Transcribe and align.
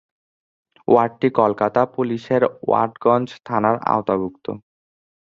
ওয়ার্ডটি 0.87 1.29
কলকাতা 1.39 1.81
পুলিশের 1.95 2.41
ওয়াটগঞ্জ 2.61 3.27
থানার 3.45 3.75
আওতাভুক্ত। 3.87 4.45